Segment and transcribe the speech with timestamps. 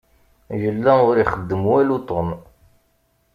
[0.61, 2.29] Yella ur ixeddem walu Tom.